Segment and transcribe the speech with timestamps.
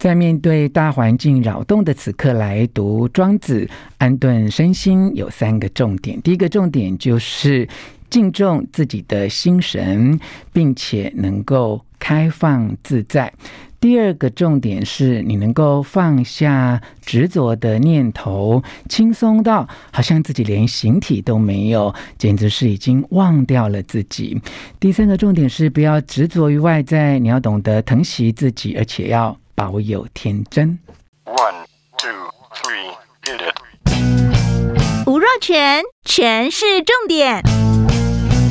[0.00, 3.68] 在面对大环境扰动的此刻来读庄子，
[3.98, 6.18] 安顿身心有三个重点。
[6.22, 7.68] 第一个重点就是
[8.08, 10.18] 敬重自己的心神，
[10.54, 13.30] 并且能够开放自在。
[13.78, 24.40] 第二个重点是你能够放下执着的念头，轻松到好像自己连形体都没有，简直是已经忘掉了自己。
[24.78, 29.36] 第三个重点是不要执着于外在，你要懂得疼惜自己，而且要。
[29.60, 30.78] 保有天真。
[31.26, 31.66] One,
[31.98, 32.08] two,
[32.54, 32.94] three,
[33.26, 35.04] hit it.
[35.06, 37.42] 吴若全，全是重点，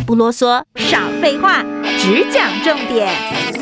[0.05, 1.63] 不啰嗦，少废话，
[1.97, 3.58] 只讲重点。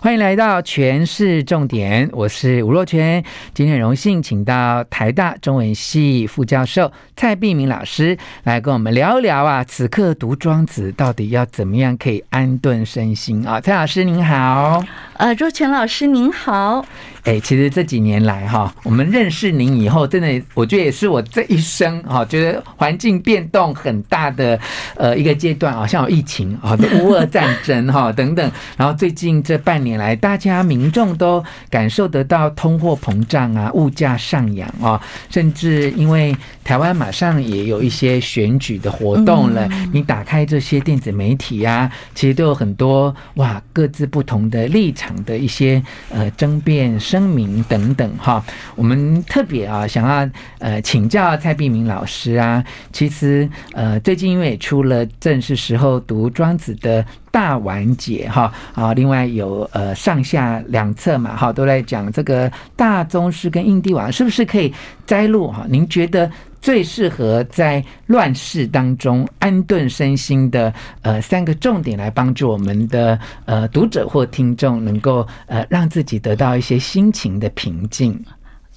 [0.00, 3.20] 欢迎来到全市重点，我是吴若全。
[3.52, 13.60] 今天很荣幸请到台大中文系副教授蔡碧明老师来跟我们聊聊啊，此刻读庄子到底要怎么样可以安顿身心啊？
[13.60, 14.80] 蔡老师您好，
[15.18, 16.86] 呃，若泉老师您好。
[17.24, 24.58] 哎，其实这几年来哈，我们认识您以后，真的我觉得也是我这一生哈，觉得环境变动很大的
[24.94, 47.28] 呃一个阶段啊，像有疫情啊、乌俄战争哈等等，然后最近这半年来，大家民众都感受得到通货膨胀啊，物价上扬啊，甚至因为台湾马上也有一些选举的活动了，你打开这些电子媒体呀，其实都有很多哇各自不同的立场的一些呃争辩声。
[47.28, 48.42] 明等等哈，
[48.74, 50.28] 我们特别啊想要
[50.60, 64.72] 呃请教蔡碧明老师啊，其实呃最近因为也出了正是时候读庄子的大完结哈啊，另外有呃上下两册嘛哈，都在讲这个大宗师跟印帝王，是不是可以
[65.06, 65.66] 摘录哈？
[65.68, 66.30] 您觉得？
[66.60, 78.24] 最适合在乱世当中安顿身心的呃三个重点，来帮助我们的呃读者或听众，能够呃让自己得到一些心情的平静。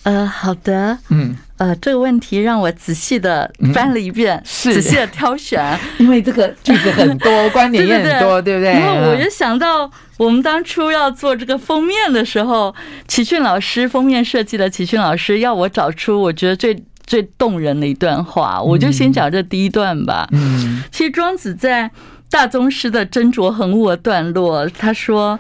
[0.04, 8.74] 呃，好的，嗯，呃，这个问题让我仔细的翻了一遍，嗯、是仔细的挑选， 因为这个句子很多，观点也很多， 对不对？
[8.74, 12.74] 然后我就想到，我们当初要做这个封面的时候，
[13.08, 16.84] 齐俊老师封面设计的齐俊老师要我找出我觉得最。
[17.12, 20.30] 最动人的一段话，我就先讲这第一段吧。
[20.32, 21.92] 嗯，其实庄子在
[22.30, 25.38] 大宗师的斟酌横物的段落，他说：“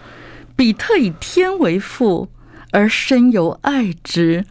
[0.57, 2.27] 彼特以天为父，
[2.71, 4.43] 而身犹爱之，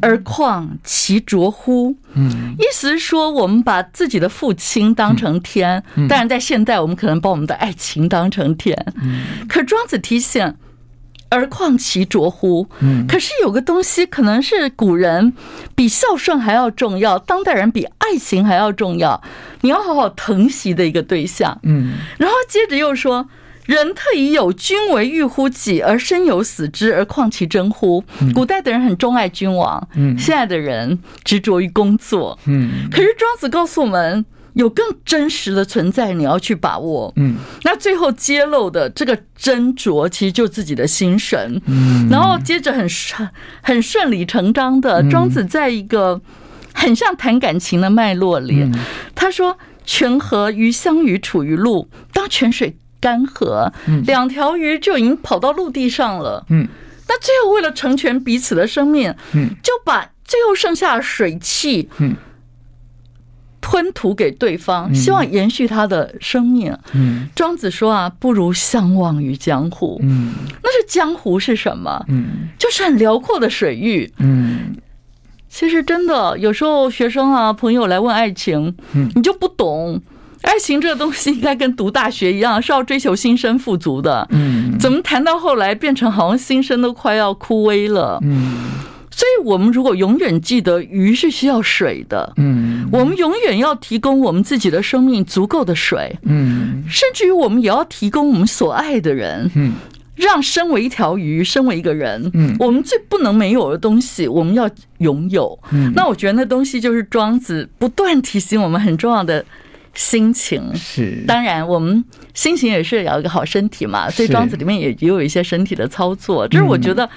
[0.00, 8.74] 而况其浊乎？”嗯，意思是说，我们把自己的父亲当成天，当然在现代，我们可能把我们的爱情当成天。
[9.02, 10.54] 嗯，可庄子提醒。
[11.28, 12.68] 而况其浊乎？
[12.80, 15.32] 嗯，可是有个东西可能是古人
[15.74, 19.22] 比孝顺还要重要，当代人比爱情还要重要，
[19.62, 21.58] 你要好好疼惜的一个对象。
[21.62, 23.28] 嗯，然后接着又说
[23.66, 28.04] ：“人特以有君为欲乎己，而身有死之，而况其真乎？”
[28.34, 32.88] 古代的人很钟爱君王，嗯，现在的人执着于工作，嗯。
[32.90, 34.24] 可是庄子告诉我们。
[34.56, 37.12] 有更真实的存在，你要去把握。
[37.16, 41.60] 嗯，那最后揭露的这个斟酌，其实就自己的心神。
[41.66, 43.28] 嗯，然后接着很顺
[43.62, 46.22] 很顺理成章的，庄子在一个
[46.72, 48.66] 很像谈感情的脉络里，
[49.14, 53.70] 他说：“泉河鱼相与处于陆，当泉水干涸，
[54.06, 56.46] 两条鱼就已经跑到陆地上了。
[56.48, 56.66] 嗯，
[57.08, 62.16] 那最后为了成全彼此的生命，嗯，就把最后剩下的水汽，嗯。”
[63.68, 66.72] 吞吐给对方，希望延续他的生命。
[66.92, 69.98] 嗯，庄子说啊，不如相忘于江湖。
[70.04, 70.32] 嗯，
[70.62, 72.04] 那是江湖是什么？
[72.06, 74.08] 嗯，就是很辽阔的水域。
[74.20, 74.76] 嗯，
[75.48, 80.00] 其实真的有时候学生啊朋友来问爱情，嗯，你就不懂，
[80.42, 84.28] 爱情这个东西应该跟读大学一样，是要追求心生富足的。
[84.30, 88.20] 嗯，怎么谈到后来变成好像新生都快要枯萎了？
[88.22, 88.58] 嗯。
[89.18, 99.74] 所以，我们如果永远记得鱼是需要水的，嗯，我们永远要提供我们自己的生命足够的水，嗯，甚至于我们也要提供我们所爱的人，嗯，
[100.14, 105.58] 让身为一条鱼，身为一个人，嗯，我们最不能没有的东西，我们要拥有。
[105.72, 109.44] 嗯，那我觉得那东西就是庄子不断提醒我们很重要的
[109.94, 110.62] 心情。
[110.74, 117.08] 是，当然我们心情也是要一个好身体嘛，所以庄子里面也也有一些身体的操作，这是我觉得。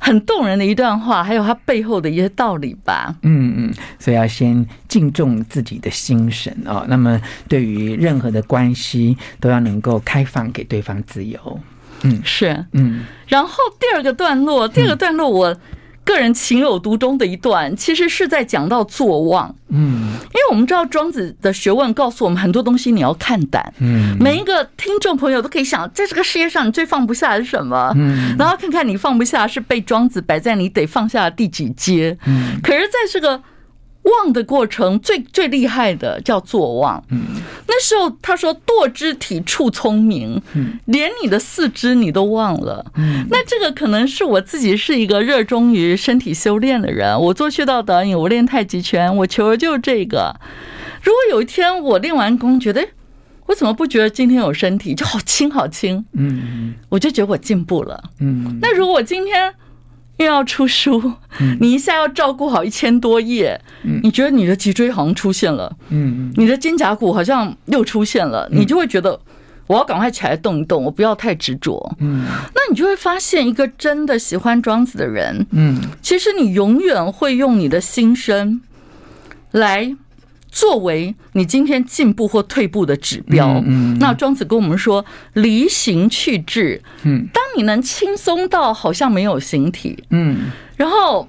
[0.00, 3.14] 很动人的一段话，还有它背后的一些道理吧。
[3.22, 6.84] 嗯嗯，所以要先敬重自己的心神哦。
[6.88, 11.60] 那么，对于任何的关系，都要能够开放给对方自由。
[12.02, 13.04] 嗯，是嗯。
[13.28, 15.54] 然后第二个段落，第二个段落我
[16.04, 19.54] 个人情有独钟的一段，其实是在讲到坐忘。
[19.68, 23.72] 嗯，因为我们知道庄子的学问告诉我们很多东西，你要看淡。
[23.78, 27.92] 嗯，每一个听众朋友都可以想，在这个世界上你最放不下的是什么？
[27.96, 32.16] 嗯，然后看看你放不下是被庄子摆在你得放下的第几阶。
[32.26, 33.40] 嗯，可是在这个。
[34.02, 37.02] 忘的过程最最厉害的叫坐忘。
[37.10, 37.20] 嗯，
[37.68, 42.84] 那时候他说堕肢体处聪明，嗯，连你的四肢你都忘了。
[42.96, 47.20] 嗯，那这个可能是我自己是一个热衷于身体修炼的人。
[47.20, 50.34] 我做穴道导引，我练太极拳，我求的就是这个。
[51.02, 52.88] 如果有一天我练完功，觉得
[53.46, 56.04] 我怎么不觉得今天有身体就好轻好轻？
[56.14, 58.02] 嗯，我就觉得我进步了。
[58.20, 59.52] 嗯，那如果我今天。
[60.24, 61.12] 又要出书，
[61.60, 63.60] 你一下要照顾好一千多页，
[64.02, 69.18] 你觉得你的脊椎好像出现了，嗯，你的肩胛骨好像又出现了，你就会觉得
[69.66, 72.24] 我要赶快起来动一动，我不要太执着，嗯，
[72.54, 78.60] 那你就会发现一个真的喜欢庄子的人，嗯，其实你永远会用你的心声
[79.52, 79.96] 来。
[80.50, 85.04] 作为你今天进步或退步的指标，嗯，那庄子跟我们说，
[85.34, 91.28] 离形去质，嗯，当你能轻松到好像没有形体，嗯，然后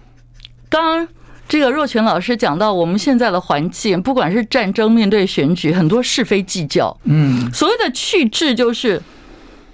[0.69, 1.07] 刚刚
[1.47, 9.01] 这个若泉老师讲到，我们现在的环境，不管是战争、面对选举，很多是非计较，嗯，所谓的去质，就是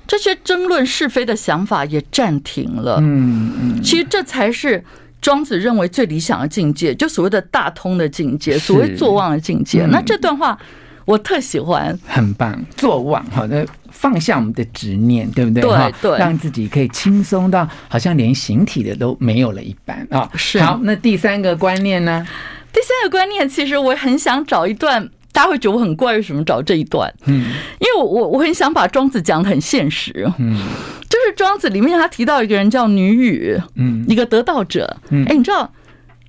[0.05, 4.83] 这些争论是非的想法也暂停了，嗯嗯，其实这才是。
[5.21, 9.85] 庄子认为最理想的境界，就所谓的大通的境界，所谓坐忘的境界。
[9.87, 10.57] 那这段话
[11.05, 12.57] 我特喜欢，很棒。
[12.75, 15.61] 坐忘，好的，放下我们的执念，对不对？
[15.61, 20.29] 对对，让自己可以轻松到好像连形体的都没有了一般啊。
[20.35, 20.59] 是。
[20.61, 22.25] 好，那第三个观念呢？
[22.71, 25.09] 第三个观念，其实我很想找一段。
[25.33, 27.13] 大家会觉得我很怪，为什么找这一段？
[27.25, 27.43] 嗯，
[27.79, 30.11] 因为我我我很想把庄子讲的很现实。
[30.39, 30.96] 嗯，就是
[31.37, 34.97] 庄子里面他提到一个人叫女禹，嗯，一个得道者。
[35.11, 35.71] 嗯，哎，你知道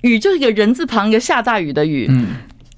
[0.03, 2.07] 禹就是一个人字旁一个下大雨的雨。
[2.09, 2.27] 嗯。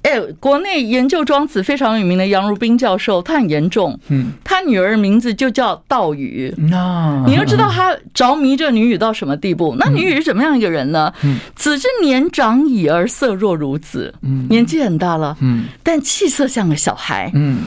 [0.04, 4.00] 哎，国内研究庄子非常有名的杨如宾教授，他很严重。
[4.10, 6.51] 嗯，他女儿名字就叫道雨。
[6.57, 9.75] 那你要知道他着迷这女禹到什么地步？
[9.77, 11.13] 那女禹是怎么样一个人呢？
[11.24, 14.12] 嗯，子之年长矣而色若孺子。
[14.24, 15.38] 嗯，年纪很大了。
[15.39, 17.30] 嗯，但气色像个小孩。
[17.36, 17.60] 嗯，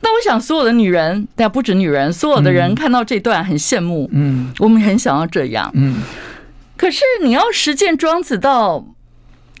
[0.00, 4.08] 那我想所有的女人，但不止女人，所有的人看到这段很羡慕。
[4.12, 5.70] 嗯，我们很想要这样。
[5.74, 5.96] 嗯，
[6.76, 8.84] 可是你要实践庄子到。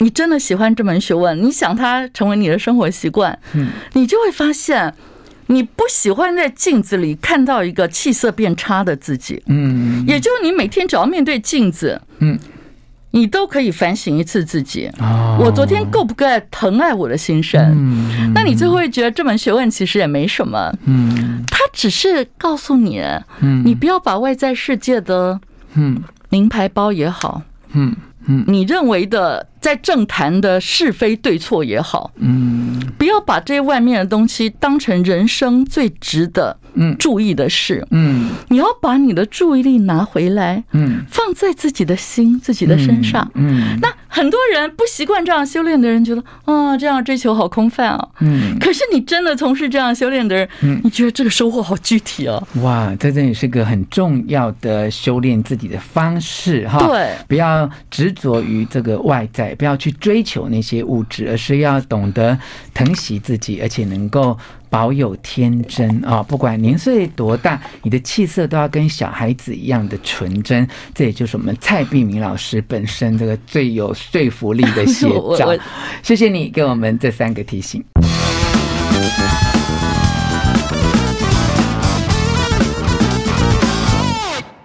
[0.00, 4.94] 你真的喜欢这门学问，你想它成为你的生活习惯，嗯，你就会发现，
[5.48, 12.38] 你不喜欢在镜子里看到一个气色变差的自己，嗯，也就是你每天只要面对镜子，嗯，
[13.10, 14.90] 你都可以反省一次自己，
[15.40, 17.60] 我昨天够不够疼爱我的心神？
[17.74, 23.00] 嗯，那你就会觉得这门学问其实也没什么，嗯，它只是告诉你，
[23.40, 25.40] 嗯，你不要把外在世界的，
[25.74, 27.94] 嗯，名牌包也好，嗯。
[28.46, 36.96] 你认为的在政坛的是非对错也好，嗯，不要把这些外面的东西当成人生最值得嗯。
[36.98, 58.08] 注意的事，嗯，你要把你的注意力拿回来，嗯，放在自己的心、自己的身上，嗯，那很多人不习惯这样修炼的人觉得，啊，这样追求好空泛啊，嗯，可是你真的从事这样修炼的人，嗯，你觉得这个收获好具体哦，哇，这真的是个很重要的修炼自己的方式哈，对，不要执。
[58.18, 62.38] 着于这个外在，不要去追求那些物质，而是要懂得
[62.72, 64.38] 疼惜自己，而且能够
[64.70, 66.22] 保有天真啊！
[66.22, 70.66] 不管年岁多大，你的气色都要跟小孩子一样的纯真。
[70.94, 75.52] 这也就是我们蔡碧明老师本身这个最有说服力的写照。
[76.02, 77.84] 谢谢你给我们这三个提醒。